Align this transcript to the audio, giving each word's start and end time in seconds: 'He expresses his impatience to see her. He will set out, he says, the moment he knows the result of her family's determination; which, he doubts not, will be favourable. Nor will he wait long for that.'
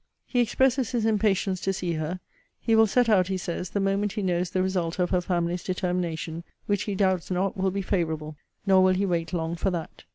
'He 0.25 0.39
expresses 0.39 0.89
his 0.93 1.05
impatience 1.05 1.61
to 1.61 1.71
see 1.71 1.93
her. 1.93 2.19
He 2.59 2.73
will 2.75 2.87
set 2.87 3.07
out, 3.07 3.27
he 3.27 3.37
says, 3.37 3.69
the 3.69 3.79
moment 3.79 4.13
he 4.13 4.23
knows 4.23 4.49
the 4.49 4.63
result 4.63 4.97
of 4.97 5.11
her 5.11 5.21
family's 5.21 5.63
determination; 5.63 6.43
which, 6.65 6.85
he 6.85 6.95
doubts 6.95 7.29
not, 7.29 7.55
will 7.55 7.69
be 7.69 7.83
favourable. 7.83 8.35
Nor 8.65 8.81
will 8.81 8.95
he 8.95 9.05
wait 9.05 9.31
long 9.31 9.55
for 9.55 9.69
that.' 9.69 10.05